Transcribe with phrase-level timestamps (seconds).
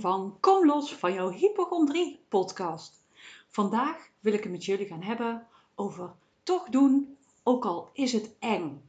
[0.00, 3.06] van Kom los van jouw hypochondrie podcast.
[3.48, 6.10] Vandaag wil ik het met jullie gaan hebben over
[6.42, 8.82] toch doen, ook al is het eng.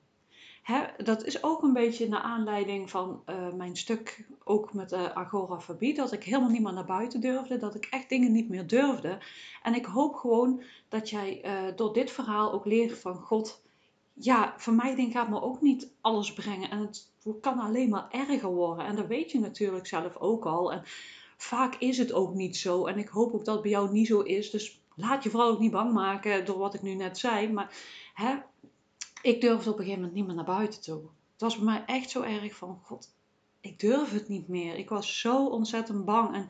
[0.98, 5.93] dat is ook een beetje naar aanleiding van eh, mijn stuk, ook met uh, agorafobie,
[5.93, 9.18] dat ik helemaal niet meer naar buiten durfde, dat ik echt dingen niet meer durfde.
[9.64, 13.61] En ik hoop gewoon dat jij uh, door dit verhaal ook leert van God,
[14.19, 16.69] ja, vermijding gaat me ook niet alles brengen.
[16.69, 17.10] En het
[17.41, 18.86] kan alleen maar erger worden.
[18.86, 20.71] En dat weet je natuurlijk zelf ook al.
[20.71, 20.82] En
[21.37, 22.86] vaak is het ook niet zo.
[22.86, 24.50] En ik hoop ook dat het bij jou niet zo is.
[24.50, 27.51] Dus laat je vooral ook niet bang maken door wat ik nu net zei.
[27.51, 27.74] Maar
[28.13, 28.36] hè,
[29.21, 31.01] ik durfde op een gegeven moment niet meer naar buiten toe.
[31.32, 33.16] Het was bij mij echt zo erg van, god,
[33.61, 34.75] ik durf het niet meer.
[34.75, 36.35] Ik was zo ontzettend bang.
[36.35, 36.47] En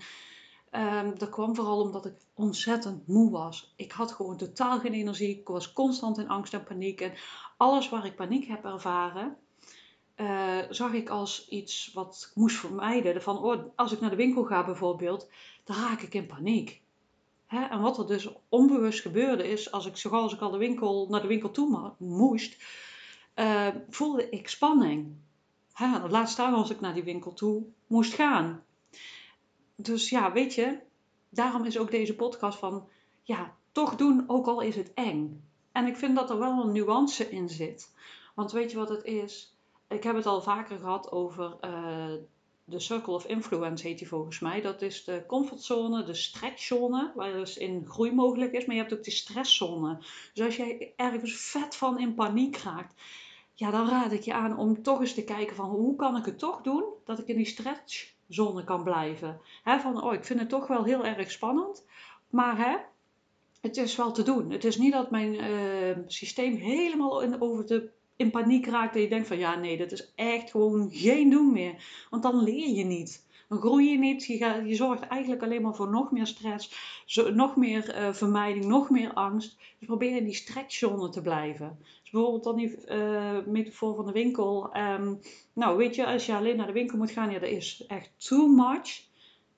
[0.71, 3.73] um, dat kwam vooral omdat ik ontzettend moe was.
[3.75, 5.39] Ik had gewoon totaal geen energie.
[5.39, 7.01] Ik was constant in angst en paniek.
[7.01, 7.13] En
[7.57, 9.37] alles waar ik paniek heb ervaren,
[10.15, 13.21] uh, zag ik als iets wat ik moest vermijden.
[13.21, 15.29] Van, oh, als ik naar de winkel ga bijvoorbeeld,
[15.63, 16.81] dan raak ik in paniek.
[17.45, 17.63] Hè?
[17.65, 21.21] En wat er dus onbewust gebeurde is, als ik, zoals ik al de winkel, naar
[21.21, 22.63] de winkel toe moest,
[23.35, 25.15] uh, voelde ik spanning.
[25.73, 26.07] Hè?
[26.07, 28.63] Laat staan als ik naar die winkel toe moest gaan.
[29.81, 30.79] Dus ja, weet je,
[31.29, 32.87] daarom is ook deze podcast van,
[33.23, 35.43] ja, toch doen, ook al is het eng.
[35.71, 37.93] En ik vind dat er wel een nuance in zit.
[38.35, 39.55] Want weet je wat het is?
[39.87, 42.13] Ik heb het al vaker gehad over uh,
[42.63, 44.61] de Circle of Influence, heet die volgens mij.
[44.61, 48.65] Dat is de comfortzone, de stretchzone, waar dus in groei mogelijk is.
[48.65, 49.97] Maar je hebt ook die stresszone.
[50.33, 53.01] Dus als jij ergens vet van in paniek raakt,
[53.53, 56.25] ja, dan raad ik je aan om toch eens te kijken van hoe kan ik
[56.25, 57.45] het toch doen dat ik in die
[58.29, 59.39] stretchzone kan blijven.
[59.63, 61.85] Van, oh, ik vind het toch wel heel erg spannend.
[62.29, 62.77] Maar hè,
[63.61, 64.51] het is wel te doen.
[64.51, 68.93] Het is niet dat mijn uh, systeem helemaal in, over de, in paniek raakt.
[68.93, 72.05] Dat je denkt van ja, nee, dat is echt gewoon geen doen meer.
[72.09, 73.27] Want dan leer je niet.
[73.49, 74.25] Dan groei je niet.
[74.25, 76.71] Je, zorgt eigenlijk alleen maar voor nog meer stress,
[77.05, 79.57] zo, nog meer uh, vermijding, nog meer angst.
[79.79, 81.77] Dus probeer in die stretchzone te blijven.
[82.01, 84.77] Dus bijvoorbeeld dan die uh, metafoor van de winkel.
[84.77, 85.19] Um,
[85.53, 88.11] nou, weet je, als je alleen naar de winkel moet gaan, ja, dat is echt
[88.17, 89.07] too much.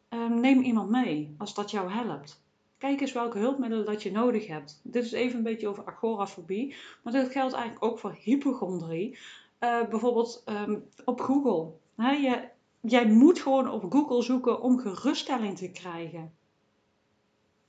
[0.09, 2.43] Um, neem iemand mee als dat jou helpt.
[2.77, 4.81] Kijk eens welke hulpmiddelen dat je nodig hebt.
[4.83, 9.17] Dit is even een beetje over agorafobie, maar dit geldt eigenlijk ook voor hypochondrie.
[9.59, 11.71] Uh, bijvoorbeeld um, op Google.
[11.95, 12.49] He, je,
[12.81, 16.33] jij moet gewoon op Google zoeken om geruststelling te krijgen.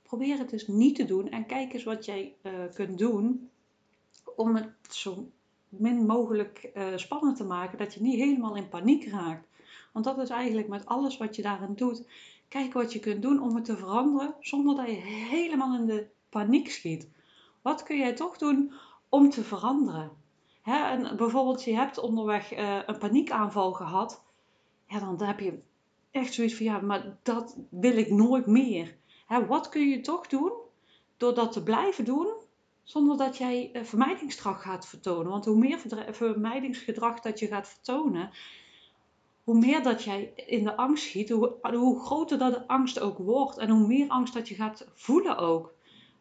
[0.01, 3.49] Probeer het dus niet te doen en kijk eens wat jij uh, kunt doen
[4.35, 5.29] om het zo
[5.69, 9.47] min mogelijk uh, spannend te maken, dat je niet helemaal in paniek raakt.
[9.93, 12.07] Want dat is eigenlijk met alles wat je daarin doet.
[12.47, 16.07] Kijk wat je kunt doen om het te veranderen zonder dat je helemaal in de
[16.29, 17.09] paniek schiet.
[17.61, 18.73] Wat kun jij toch doen
[19.09, 20.11] om te veranderen?
[20.63, 24.23] en bijvoorbeeld, je hebt onderweg uh, een paniekaanval gehad.
[24.87, 25.61] Ja, dan heb je
[26.11, 28.95] echt zoiets van, ja, maar dat wil ik nooit meer.
[29.47, 30.51] wat kun je toch doen
[31.17, 32.33] door dat te blijven doen,
[32.83, 35.31] zonder dat jij uh, vermijdingsgedrag gaat vertonen?
[35.31, 35.79] Want hoe meer
[36.11, 38.29] vermijdingsgedrag dat je gaat vertonen,
[39.43, 43.17] hoe meer dat jij in de angst schiet, hoe, hoe groter dat de angst ook
[43.17, 45.73] wordt en hoe meer angst dat je gaat voelen ook.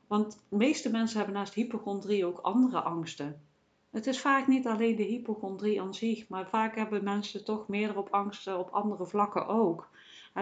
[0.06, 3.40] Want de meeste mensen hebben naast hypochondrie ook andere angsten.
[3.92, 7.96] Het is vaak niet alleen de hypochondrie aan zich, maar vaak hebben mensen toch meer
[7.96, 9.90] op angsten op andere vlakken ook.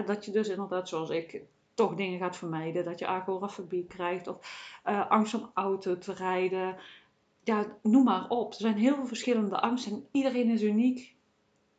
[0.07, 1.43] dat je dus inderdaad, zoals ik,
[1.75, 2.85] toch dingen gaat vermijden.
[2.85, 4.37] Dat je agorafobie krijgt of
[4.87, 6.77] uh, angst om auto te rijden.
[7.45, 8.53] Ja, noem maar op.
[8.53, 11.15] Er zijn heel veel verschillende angsten en iedereen is uniek.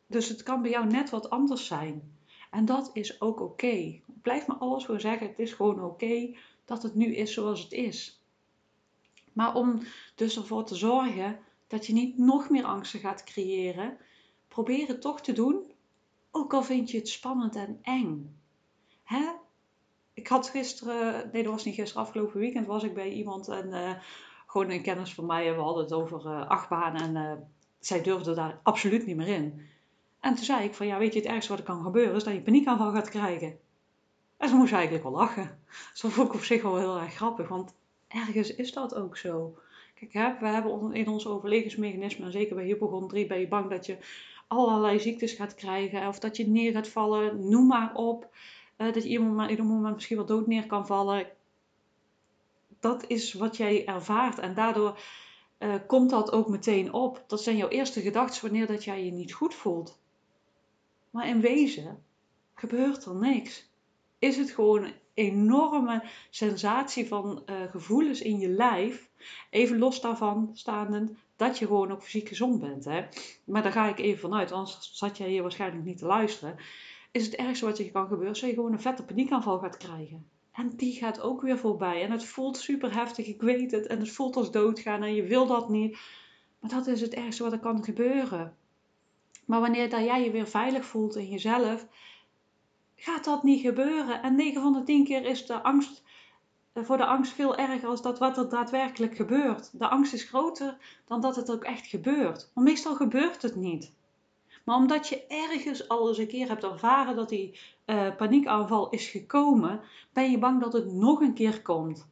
[0.06, 2.16] Dus het kan bij jou net wat anders zijn.
[2.50, 4.00] En dat is ook oké.
[4.22, 6.34] Blijf me alles voor zeggen, het is gewoon oké
[6.64, 8.20] dat het nu is zoals het is.
[9.32, 9.82] Maar om
[10.14, 11.38] dus ervoor te zorgen
[11.72, 13.96] dat je niet nog meer angsten gaat creëren,
[14.48, 15.72] probeer het toch te doen,
[16.30, 18.36] ook al vind je het spannend en eng.
[19.02, 19.30] Hè?
[20.14, 23.68] Ik had gisteren, nee dat was niet gisteren, afgelopen weekend was ik bij iemand en
[23.68, 23.90] uh,
[24.46, 27.32] gewoon een kennis van mij we hadden het over uh, achtbaan en uh,
[27.78, 29.66] zij durfde daar absoluut niet meer in.
[30.20, 32.24] En toen zei ik van ja, weet je, het ergste wat er kan gebeuren is
[32.24, 33.58] dat je paniekaanval gaat krijgen.
[34.36, 35.58] En ze moest eigenlijk wel lachen.
[36.00, 37.74] Dat vond ik op zich wel heel erg grappig, want
[38.08, 39.56] ergens is dat ook zo.
[40.10, 43.96] We hebben in ons overlevingsmechanisme, zeker bij hypochondrie, ben je bang dat je
[44.46, 46.08] allerlei ziektes gaat krijgen.
[46.08, 48.34] Of dat je neer gaat vallen, noem maar op.
[48.76, 51.26] Dat je iemand ieder moment misschien wel dood neer kan vallen.
[52.80, 54.38] Dat is wat jij ervaart.
[54.38, 54.98] En daardoor
[55.58, 57.24] uh, komt dat ook meteen op.
[57.26, 60.00] Dat zijn jouw eerste gedachten wanneer dat jij je niet goed voelt.
[61.10, 62.04] Maar in wezen
[62.54, 63.70] gebeurt er niks.
[64.18, 69.10] Is het gewoon een enorme sensatie van uh, gevoelens in je lijf.
[69.50, 72.84] Even los daarvan staande dat je gewoon ook fysiek gezond bent.
[72.84, 73.04] Hè?
[73.44, 76.56] Maar daar ga ik even vanuit, anders zat jij hier waarschijnlijk niet te luisteren.
[77.10, 80.26] is het ergste wat je kan gebeuren, dat je gewoon een vette paniekaanval gaat krijgen.
[80.52, 82.02] En die gaat ook weer voorbij.
[82.02, 83.86] En het voelt super heftig, ik weet het.
[83.86, 85.98] En het voelt als doodgaan en je wil dat niet.
[86.60, 88.56] Maar dat is het ergste wat er kan gebeuren.
[89.46, 91.86] Maar wanneer dat jij je weer veilig voelt in jezelf,
[92.96, 94.22] gaat dat niet gebeuren.
[94.22, 96.02] En 9 van de 10 keer is de angst
[96.74, 99.78] voor de angst veel erger als dat wat er daadwerkelijk gebeurt.
[99.78, 100.76] De angst is groter
[101.06, 102.50] dan dat het ook echt gebeurt.
[102.54, 103.92] Maar meestal gebeurt het niet.
[104.64, 109.08] Maar omdat je ergens al eens een keer hebt ervaren dat die uh, paniekaanval is
[109.08, 109.80] gekomen,
[110.12, 112.10] ben je bang dat het nog een keer komt.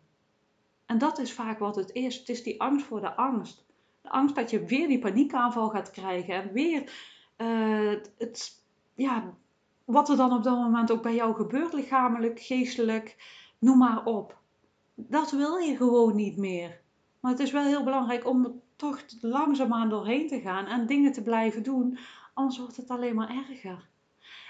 [0.87, 2.19] En dat is vaak wat het is.
[2.19, 3.65] Het is die angst voor de angst.
[4.03, 6.93] De angst dat je weer die paniekaanval gaat krijgen en weer
[7.37, 8.65] uh, het,
[8.95, 9.35] ja,
[9.85, 13.17] wat er dan op dat moment ook bij jou gebeurt, lichamelijk, geestelijk,
[13.59, 14.40] noem maar op.
[15.09, 16.81] Dat wil je gewoon niet meer.
[17.21, 21.13] Maar het is wel heel belangrijk om er toch langzaamaan doorheen te gaan en dingen
[21.13, 21.99] te blijven doen,
[22.35, 23.89] anders wordt het alleen maar erger.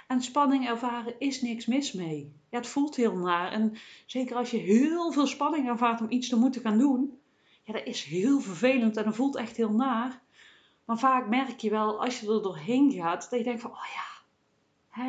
[0.06, 2.32] En spanning ervaren is niks mis mee.
[2.50, 3.52] Ja, het voelt heel naar.
[3.52, 3.76] En
[4.06, 7.18] zeker als je heel veel spanning ervaart om iets te moeten gaan doen,
[7.62, 10.20] ja, dat is heel vervelend en dat voelt echt heel naar.
[10.84, 13.86] Maar vaak merk je wel, als je er doorheen gaat, dat je denkt van, oh
[13.94, 14.08] ja.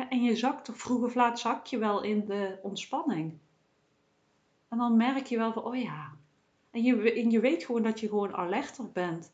[0.08, 3.38] En je zakt toch vroeg of laat zak je wel in de ontspanning.
[4.72, 6.12] En dan merk je wel van, oh ja.
[6.70, 9.32] En je, en je weet gewoon dat je gewoon alerter bent.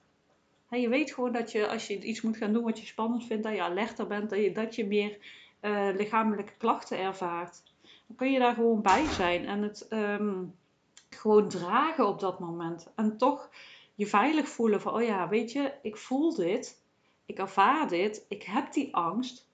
[0.68, 3.24] En je weet gewoon dat je, als je iets moet gaan doen wat je spannend
[3.24, 5.18] vindt, dat je alerter bent, dat je, dat je meer
[5.60, 7.62] uh, lichamelijke klachten ervaart.
[8.06, 10.54] Dan kun je daar gewoon bij zijn en het um,
[11.10, 12.92] gewoon dragen op dat moment.
[12.94, 13.50] En toch
[13.94, 16.82] je veilig voelen van, oh ja, weet je, ik voel dit,
[17.26, 19.48] ik ervaar dit, ik heb die angst,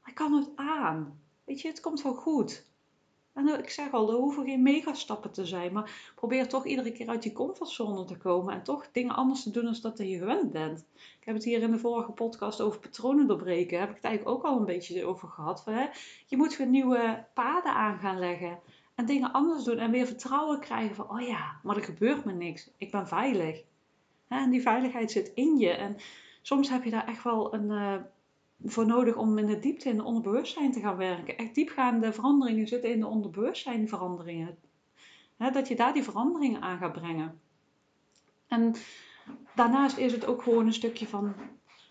[0.00, 1.20] maar ik kan het aan.
[1.44, 2.70] Weet je, het komt wel goed.
[3.32, 7.08] En ik zeg al, er hoeven geen megastappen te zijn, maar probeer toch iedere keer
[7.08, 10.52] uit die comfortzone te komen en toch dingen anders te doen dan dat je gewend
[10.52, 10.86] bent.
[10.94, 14.36] Ik heb het hier in de vorige podcast over patronen doorbreken, heb ik het eigenlijk
[14.36, 15.64] ook al een beetje over gehad.
[16.26, 18.58] Je moet weer nieuwe paden aan gaan leggen
[18.94, 22.32] en dingen anders doen en weer vertrouwen krijgen van, oh ja, maar er gebeurt me
[22.32, 23.62] niks, ik ben veilig.
[24.28, 25.96] En die veiligheid zit in je en
[26.42, 27.70] soms heb je daar echt wel een...
[28.64, 31.36] Voor nodig om in de diepte in de onderbewustzijn te gaan werken.
[31.36, 34.58] Echt diepgaande veranderingen zitten in de onderbewustzijnveranderingen.
[35.36, 37.40] He, dat je daar die veranderingen aan gaat brengen.
[38.48, 38.74] En
[39.54, 41.34] daarnaast is het ook gewoon een stukje van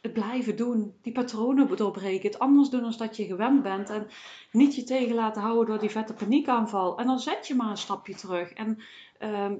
[0.02, 4.08] het blijven doen, die patronen doorbreken, het anders doen dan dat je gewend bent en
[4.52, 6.98] niet je tegen laten houden door die vette paniekaanval.
[6.98, 8.54] En dan zet je maar een stapje terug.
[8.54, 8.78] En
[9.18, 9.56] ehm,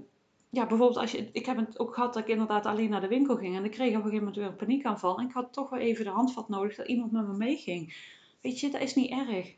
[0.52, 3.08] ja, bijvoorbeeld als je, ik heb het ook gehad dat ik inderdaad alleen naar de
[3.08, 5.54] winkel ging en ik kreeg op een gegeven moment weer een paniekaanval en ik had
[5.54, 7.96] toch wel even de handvat nodig dat iemand met me meeging.
[8.42, 9.56] Weet je, dat is niet erg.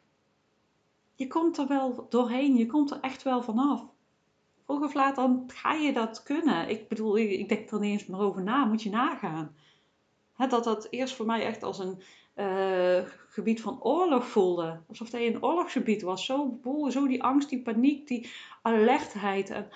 [1.15, 3.85] Je komt er wel doorheen, je komt er echt wel vanaf.
[4.65, 6.69] Vroeg of laat dan ga je dat kunnen.
[6.69, 9.55] Ik bedoel, ik denk er niet eens meer over na, moet je nagaan.
[10.37, 12.01] dat dat eerst voor mij echt als een
[12.35, 14.79] uh, gebied van oorlog voelde.
[14.87, 16.25] Alsof hij een oorlogsgebied was.
[16.25, 16.59] Zo,
[16.89, 18.29] zo die angst, die paniek, die
[18.61, 19.49] alertheid.
[19.49, 19.69] En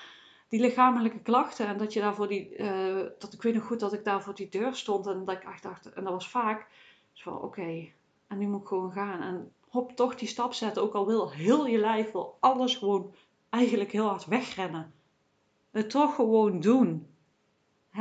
[0.47, 1.67] die lichamelijke klachten.
[1.67, 4.35] En dat je daarvoor die, uh, dat ik weet nog goed dat ik daar voor
[4.35, 6.67] die deur stond en dat ik echt dacht, en dat was vaak,
[7.13, 7.88] van oké,
[8.27, 9.21] en nu moet ik gewoon gaan.
[9.21, 13.13] En hop, toch die stap zetten, ook al wil heel je lijf, wil alles gewoon
[13.49, 14.94] eigenlijk heel hard wegrennen.
[15.71, 17.07] Het toch gewoon doen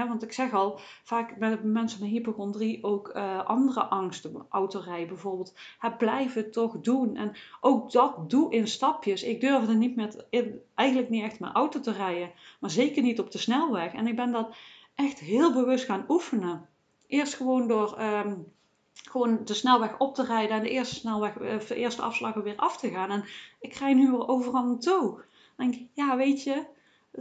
[0.05, 4.47] want ik zeg al, vaak hebben mensen met hypochondrie ook uh, andere angsten.
[4.49, 5.55] Autorijden bijvoorbeeld.
[5.79, 7.17] Het blijven toch doen.
[7.17, 9.23] En ook dat doe in stapjes.
[9.23, 10.27] Ik durfde niet met,
[10.75, 12.31] eigenlijk niet echt mijn auto te rijden.
[12.61, 13.93] Maar zeker niet op de snelweg.
[13.93, 14.57] En ik ben dat
[14.95, 16.69] echt heel bewust gaan oefenen.
[17.07, 18.53] Eerst gewoon door um,
[18.93, 20.57] gewoon de snelweg op te rijden.
[20.57, 23.11] En de eerste, snelweg, uh, de eerste afslag weer af te gaan.
[23.11, 23.25] En
[23.61, 25.25] ik rij nu weer overal naartoe.
[25.57, 26.75] Dan denk ik, ja weet je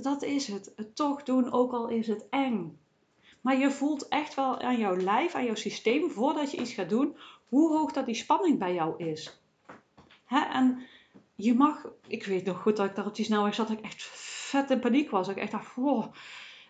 [0.03, 0.73] dat is het.
[0.75, 2.79] Het toch doen, ook al is het eng.
[3.41, 6.89] Maar je voelt echt wel aan jouw lijf, aan jouw systeem, voordat je iets gaat
[6.89, 7.17] doen,
[7.49, 9.41] hoe hoog dat die spanning bij jou is.
[10.25, 10.39] Hè?
[10.39, 10.81] En
[11.35, 13.83] je mag, ik weet nog goed dat ik daar op die snelweg zat, dat ik
[13.83, 15.27] echt vet in paniek was.
[15.27, 15.75] Ik echt dacht,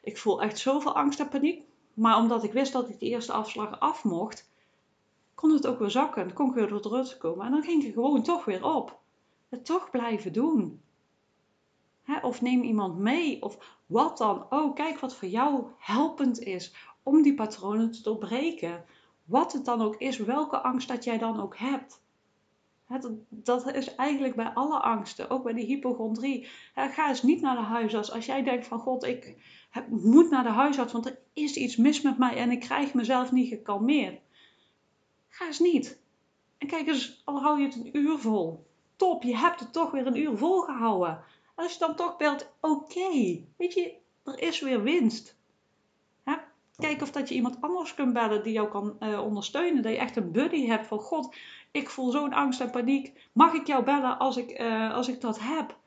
[0.01, 1.61] ik voel echt zoveel angst en paniek.
[1.93, 4.49] Maar omdat ik wist dat ik de eerste afslag af mocht,
[5.35, 6.25] kon het ook weer zakken.
[6.25, 7.45] Dan kon ik weer door de rust komen.
[7.45, 8.99] En dan ging ik gewoon toch weer op.
[9.49, 10.81] Het toch blijven doen.
[12.21, 14.75] Of neem iemand mee, of wat dan ook.
[14.75, 18.85] Kijk wat voor jou helpend is om die patronen te doorbreken.
[19.23, 22.03] Wat het dan ook is, welke angst dat jij dan ook hebt.
[22.87, 26.47] Dat, dat is eigenlijk bij alle angsten, ook bij die hypochondrie.
[26.75, 29.35] Ga eens niet naar de huisarts als jij denkt van God, ik
[29.89, 33.31] moet naar de huisarts, want er is iets mis met mij en ik krijg mezelf
[33.31, 34.21] niet gekalmeerd.
[35.29, 35.99] Ga eens niet.
[36.57, 38.65] En kijk eens, al hou je het een uur vol.
[38.95, 41.23] Top, je hebt het toch weer een uur vol gehouden.
[41.55, 43.93] Als je dan toch belt, oké, weet je,
[44.23, 45.35] er is weer winst.
[46.77, 49.83] Kijk of dat je iemand anders kunt bellen die jou kan uh, ondersteunen.
[49.83, 51.35] Dat je echt een buddy hebt van God,
[51.71, 53.29] ik voel zo'n angst en paniek.
[53.31, 55.77] Mag ik jou bellen als ik, uh, als ik dat heb?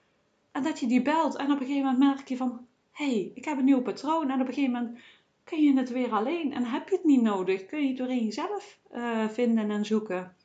[0.53, 3.45] En dat je die belt en op een gegeven moment merk je van, hey, ik
[3.45, 4.31] heb een nieuw patroon.
[4.31, 4.99] En op een gegeven moment
[5.45, 7.67] kun je het weer alleen en heb je het niet nodig.
[7.67, 10.37] Kun je het door in jezelf uh, vinden en zoeken.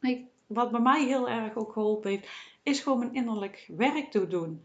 [0.00, 2.28] Ik, wat bij mij heel erg ook geholpen heeft,
[2.64, 4.64] is gewoon mijn innerlijk werk te doen.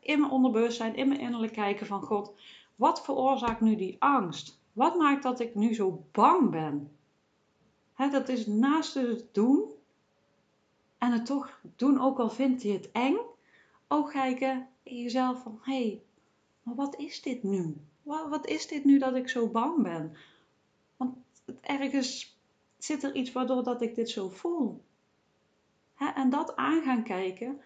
[0.00, 2.34] In mijn onderbewustzijn, in mijn innerlijk kijken van God,
[2.76, 4.60] wat veroorzaakt nu die angst?
[4.72, 6.96] Wat maakt dat ik nu zo bang ben?
[7.96, 9.64] Dat is naast het doen
[10.98, 13.16] en het toch doen, ook al vindt je het eng,
[13.88, 16.02] ook kijken in jezelf van, hé, hey,
[16.62, 17.76] maar wat is dit nu?
[18.02, 20.16] Wat, wat is dit nu dat ik zo bang ben?
[20.96, 21.16] Want
[21.60, 22.36] ergens
[22.78, 24.82] zit er iets waardoor dat ik dit zo voel.
[25.98, 27.60] En dat aan gaan kijken,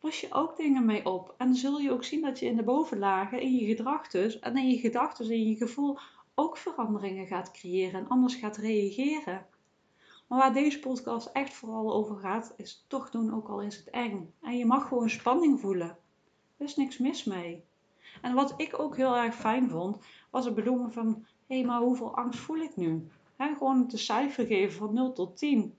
[0.00, 1.34] los je ook dingen mee op.
[1.36, 4.56] En dan zul je ook zien dat je in de bovenlagen, in je gedachten en
[4.56, 5.98] in je gedachten en in je gevoel
[6.34, 9.46] ook veranderingen gaat creëren en anders gaat reageren.
[10.28, 13.90] Maar waar deze podcast echt vooral over gaat, is toch doen, ook al is het
[13.90, 14.32] eng.
[14.42, 15.96] En je mag gewoon spanning voelen.
[16.56, 17.64] Er is niks mis mee.
[18.22, 19.98] En wat ik ook heel erg fijn vond,
[20.30, 23.08] was het benoemen van: hé, maar hoeveel angst voel ik nu?
[23.36, 25.74] He, gewoon het cijfer geven van 0 tot 10.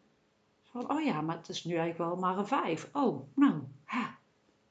[0.71, 2.89] Van, oh ja, maar het is nu eigenlijk wel maar een 5.
[2.93, 4.17] Oh, nou, ha,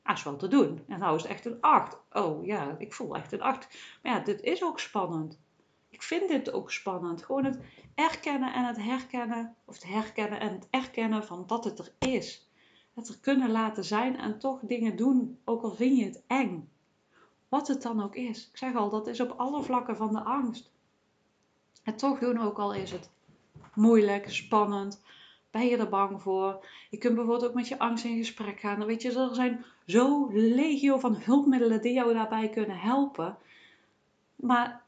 [0.02, 0.84] dat is wel te doen.
[0.88, 1.98] En nou is het echt een 8.
[2.12, 3.78] Oh ja, ik voel echt een 8.
[4.02, 5.38] Maar ja, dit is ook spannend.
[5.88, 7.24] Ik vind dit ook spannend.
[7.24, 7.58] Gewoon het
[7.94, 12.50] erkennen en het herkennen, of het herkennen en het erkennen van dat het er is.
[12.94, 16.70] Het er kunnen laten zijn en toch dingen doen, ook al vind je het eng.
[17.48, 18.48] Wat het dan ook is.
[18.48, 20.70] Ik zeg al, dat is op alle vlakken van de angst.
[21.82, 23.10] Het toch doen, ook al is het
[23.74, 25.02] moeilijk, spannend,
[25.50, 26.66] ben je er bang voor.
[26.90, 28.78] Je kunt bijvoorbeeld ook met je angst in gesprek gaan.
[28.78, 33.38] Dan weet je, er zijn zo legio van hulpmiddelen die jou daarbij kunnen helpen.
[34.36, 34.82] Maar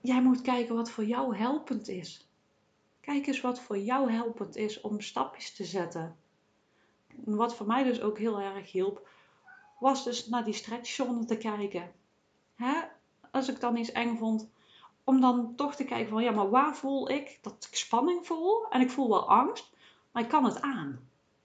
[0.00, 2.26] jij moet kijken wat voor jou helpend is.
[3.00, 6.16] Kijk eens wat voor jou helpend is om stapjes te zetten.
[7.24, 9.08] wat voor mij dus ook heel erg hielp,
[9.78, 11.92] was dus naar die stretchzone te kijken.
[12.54, 12.80] Hè?
[13.30, 14.50] Als ik dan iets eng vond,
[15.04, 18.68] om dan toch te kijken van ja, maar waar voel ik dat ik spanning voel
[18.68, 19.71] en ik voel wel angst,
[20.12, 21.00] maar ik kan het aan.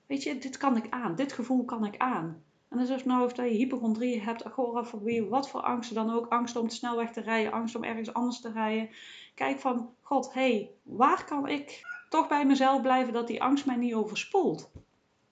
[0.06, 2.44] Weet je, dit kan ik aan, dit gevoel kan ik aan.
[2.70, 6.56] En dus nou of dat je hypochondrie hebt, agorafobie, wat voor angsten dan ook, angst
[6.56, 8.90] om te snel weg te rijden, angst om ergens anders te rijden.
[9.36, 13.66] Kijk van, god, hé, hey, waar kan ik toch bij mezelf blijven dat die angst
[13.66, 14.72] mij niet overspoelt?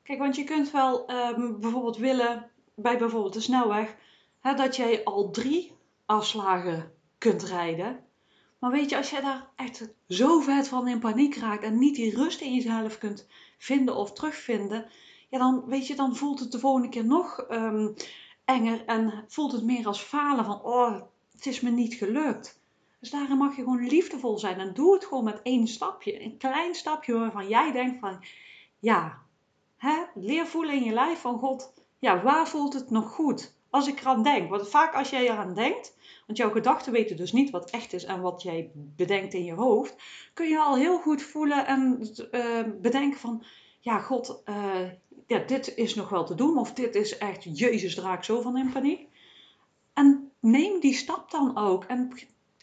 [0.04, 3.96] Kijk, want je kunt wel um, bijvoorbeeld willen, bij bijvoorbeeld de snelweg,
[4.40, 5.72] hè, dat jij al drie
[6.06, 8.05] afslagen kunt rijden.
[8.66, 11.96] Maar weet je, als jij daar echt zo vet van in paniek raakt en niet
[11.96, 14.86] die rust in jezelf kunt vinden of terugvinden,
[15.30, 17.94] ja, dan weet je, dan voelt het de volgende keer nog um,
[18.46, 22.62] enger en voelt het meer als falen van, oh, het is me niet gelukt.
[23.00, 26.38] Dus daarin mag je gewoon liefdevol zijn en doe het gewoon met één stapje, een
[26.38, 28.24] klein stapje waarvan jij denkt van,
[28.80, 29.22] ja,
[30.16, 33.55] leer voelen in je lijf van God, ja, waar voelt het nog goed?
[33.76, 37.32] Als ik eraan denk, want vaak als jij eraan denkt, want jouw gedachten weten dus
[37.32, 39.96] niet wat echt is en wat jij bedenkt in je hoofd,
[40.34, 43.44] kun je al heel goed voelen en uh, bedenken van,
[43.80, 44.90] ja, God, uh,
[45.28, 48.58] ja, dit is nog wel te doen, of dit is echt, Jezus, draak zo van
[48.58, 49.08] in paniek.
[49.94, 52.12] En neem die stap dan ook en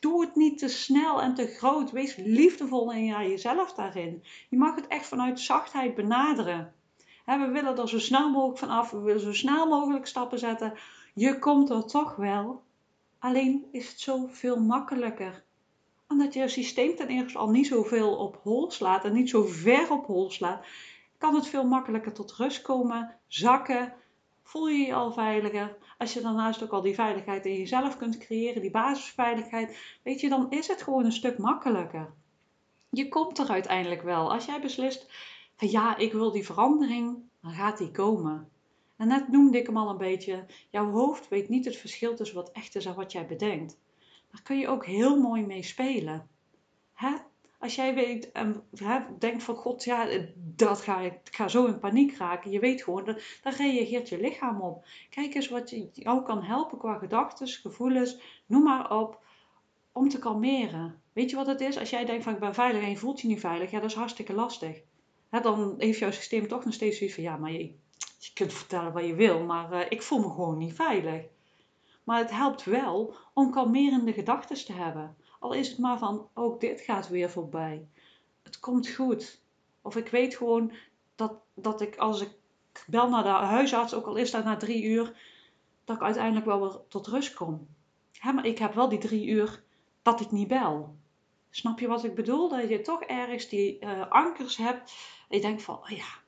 [0.01, 1.91] doe het niet te snel en te groot.
[1.91, 4.23] Wees liefdevol in jezelf daarin.
[4.49, 6.73] Je mag het echt vanuit zachtheid benaderen.
[7.25, 10.75] we willen er zo snel mogelijk vanaf, we willen zo snel mogelijk stappen zetten.
[11.13, 12.63] Je komt er toch wel.
[13.19, 15.45] Alleen is het zoveel makkelijker.
[16.09, 19.91] Omdat je systeem ten eerste al niet zoveel op hol slaat en niet zo ver
[19.91, 20.67] op hol slaat,
[21.19, 23.95] kan het veel makkelijker tot rust komen, zakken.
[24.43, 25.77] Voel je je al veiliger.
[25.99, 30.29] Als je daarnaast ook al die veiligheid in jezelf kunt creëren, die basisveiligheid, weet je,
[30.29, 32.13] dan is het gewoon een stuk makkelijker.
[32.91, 34.33] Je komt er uiteindelijk wel.
[34.33, 35.11] Als jij beslist
[35.57, 38.52] ja, ik wil die verandering, dan gaat die komen.
[39.03, 40.47] En net noemde ik hem al een beetje.
[40.71, 43.79] Jouw hoofd weet niet het verschil tussen wat echt is en wat jij bedenkt.
[44.31, 46.29] Daar kun je ook heel mooi mee spelen.
[46.95, 47.15] Hè?
[47.59, 48.31] Als jij weet
[48.75, 52.51] hè, denkt van god, ja, dat ga ik, ga zo in paniek raken.
[52.51, 54.87] Je weet gewoon, dat, daar reageert je lichaam op.
[55.11, 59.25] Kijk eens wat jou kan helpen qua gedachten, gevoelens, noem maar op,
[59.93, 61.03] om te kalmeren.
[61.13, 61.79] Weet je wat het is?
[61.79, 63.91] Als jij denkt van ik ben veilig en je voelt je niet veilig, ja, dat
[63.91, 64.83] is hartstikke lastig.
[65.29, 67.75] Hè, dan heeft jouw systeem toch nog steeds zoiets van ja, maar je,
[68.25, 71.25] je kunt vertellen wat je wil, maar uh, ik voel me gewoon niet veilig.
[72.05, 75.17] Maar het helpt wel om kalmerende gedachten te hebben.
[75.39, 77.89] Al is het maar van, ook dit gaat weer voorbij.
[78.43, 79.41] Het komt goed.
[79.83, 80.73] Of ik weet gewoon
[81.15, 82.31] dat, dat ik als ik
[82.87, 85.17] bel naar de huisarts, ook al is dat na drie uur,
[85.85, 87.69] dat ik uiteindelijk wel weer tot rust kom.
[88.13, 89.63] Hè, maar ik heb wel die drie uur
[90.03, 90.97] dat ik niet bel.
[91.51, 92.49] Snap je wat ik bedoel?
[92.49, 94.93] Dat je toch ergens die uh, ankers hebt.
[95.29, 96.22] En je denkt van, oh ja,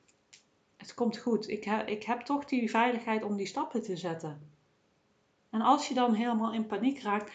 [0.85, 1.49] het komt goed.
[1.49, 4.51] Ik, heb, ik heb toch die veiligheid om die stappen te zetten.
[5.49, 7.31] En als je dan helemaal in paniek raakt,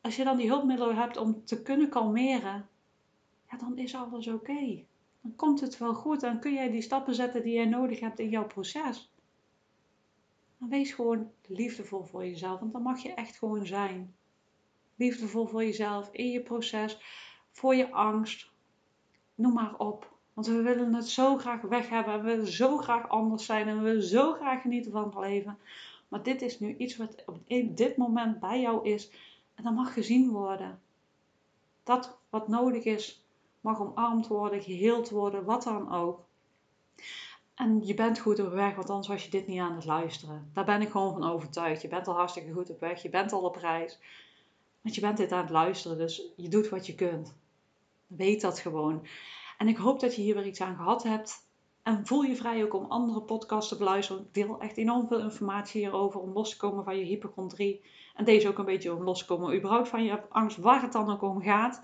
[0.00, 2.68] als je dan die hulpmiddelen hebt om te kunnen kalmeren,
[3.50, 4.84] ja, dan is alles oké.
[5.20, 6.20] Dan komt het wel goed.
[6.20, 9.12] Dan kun jij die stappen zetten die jij nodig hebt in jouw proces.
[10.56, 14.16] Wees gewoon liefdevol voor jezelf, want dan mag je echt gewoon zijn.
[14.96, 17.00] Liefdevol voor jezelf, in je proces,
[17.50, 18.50] voor je angst.
[19.34, 20.17] Noem maar op.
[20.38, 22.12] Want we willen het zo graag weg hebben.
[22.14, 23.68] En we willen zo graag anders zijn.
[23.68, 25.58] En we willen zo graag genieten van het leven.
[26.08, 27.38] Maar dit is nu iets wat op
[27.76, 29.10] dit moment bij jou is.
[29.54, 30.80] En dat mag gezien worden.
[31.82, 33.24] Dat wat nodig is,
[33.60, 36.24] mag omarmd worden, geheeld worden, wat dan ook.
[37.54, 40.50] En je bent goed op weg, want anders was je dit niet aan het luisteren.
[40.52, 41.82] Daar ben ik gewoon van overtuigd.
[41.82, 43.98] Je bent al hartstikke goed op weg, je bent al op reis.
[44.80, 47.34] Want je bent dit aan het luisteren, dus je doet wat je kunt.
[48.06, 49.06] Weet dat gewoon.
[49.58, 51.46] En ik hoop dat je hier weer iets aan gehad hebt.
[51.82, 54.22] En voel je vrij ook om andere podcasts te beluisteren.
[54.22, 57.84] Ik deel echt enorm veel informatie hierover om los te komen van je hypochondrie.
[58.14, 60.92] En deze ook een beetje om los te komen überhaupt van je angst, waar het
[60.92, 61.82] dan ook om gaat.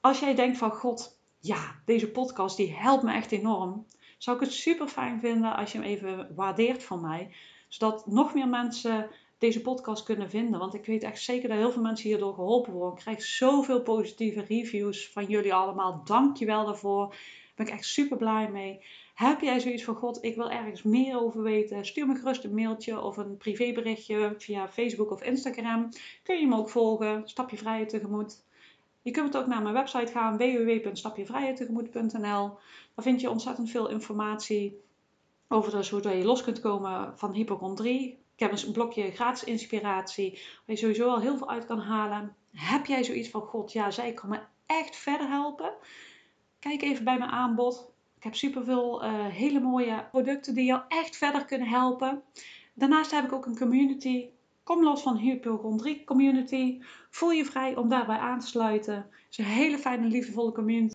[0.00, 3.86] Als jij denkt van god, ja, deze podcast die helpt me echt enorm.
[4.18, 7.34] Zou ik het super fijn vinden als je hem even waardeert van mij.
[7.68, 9.10] Zodat nog meer mensen
[9.42, 10.58] deze podcast kunnen vinden.
[10.58, 12.96] Want ik weet echt zeker dat heel veel mensen hierdoor geholpen worden.
[12.96, 16.02] Ik krijg zoveel positieve reviews van jullie allemaal.
[16.04, 17.08] Dank je wel daarvoor.
[17.08, 17.18] Daar
[17.54, 18.84] ben ik echt super blij mee.
[19.14, 21.86] Heb jij zoiets van God, ik wil ergens meer over weten?
[21.86, 25.88] Stuur me gerust een mailtje of een privéberichtje via Facebook of Instagram.
[26.22, 28.44] Kun je me ook volgen, Stapje Vrijheid Tegemoet.
[29.02, 32.58] Je kunt ook naar mijn website gaan, www.stapjevrijheidtegemoet.nl.
[32.94, 34.80] Daar vind je ontzettend veel informatie
[35.48, 38.21] over dus hoe je los kunt komen van hypochondrie.
[38.34, 42.36] Ik heb een blokje gratis inspiratie, waar je sowieso al heel veel uit kan halen.
[42.52, 45.72] Heb jij zoiets van, god, ja, zij kan me echt verder helpen?
[46.58, 47.92] Kijk even bij mijn aanbod.
[48.16, 52.22] Ik heb superveel uh, hele mooie producten die jou echt verder kunnen helpen.
[52.74, 54.30] Daarnaast heb ik ook een community
[54.62, 56.80] Kom los van hypochondrie community.
[57.10, 58.94] Voel je vrij om daarbij aan te sluiten.
[58.94, 60.94] Het is een hele fijne, liefdevolle community.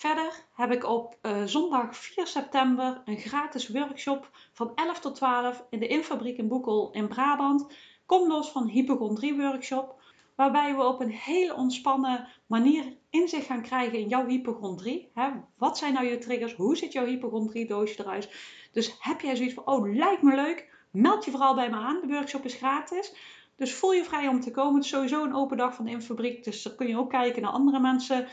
[0.00, 5.66] Verder heb ik op uh, zondag 4 september een gratis workshop van 11 tot 12
[5.70, 7.66] in de Infabriek in Boekel in Brabant.
[8.06, 10.02] Kom los van hypochondrie workshop.
[10.36, 15.10] Waarbij we op een hele ontspannen manier inzicht gaan krijgen in jouw hypochondrie.
[15.14, 15.30] Hè?
[15.56, 16.54] Wat zijn nou je triggers?
[16.54, 18.34] Hoe ziet jouw hypochondrie doosje eruit?
[18.72, 22.00] Dus heb jij zoiets van, oh lijkt me leuk Meld je vooral bij me aan.
[22.00, 23.14] De workshop is gratis.
[23.56, 24.74] Dus voel je vrij om te komen.
[24.74, 26.44] Het is sowieso een open dag van de Infabriek.
[26.44, 28.28] Dus dan kun je ook kijken naar andere mensen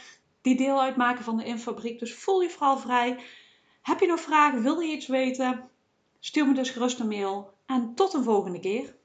[0.48, 2.00] die deel uitmaken van de Infabriek.
[2.00, 3.20] Dus voel je vooral vrij.
[3.82, 4.62] Heb je nog vragen?
[4.62, 5.70] Wil je iets weten?
[6.20, 7.54] Stuur me dus gerust een mail.
[7.66, 8.96] En tot een volgende keer.